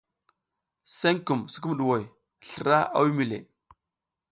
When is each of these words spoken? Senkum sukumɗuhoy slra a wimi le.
Senkum 0.97 1.41
sukumɗuhoy 1.53 2.03
slra 2.49 2.77
a 2.95 2.97
wimi 3.03 3.25
le. 3.31 3.37